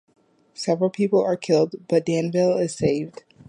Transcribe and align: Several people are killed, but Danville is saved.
Several 0.55 0.89
people 0.89 1.21
are 1.21 1.37
killed, 1.37 1.75
but 1.87 2.07
Danville 2.07 2.57
is 2.57 2.73
saved. 2.75 3.23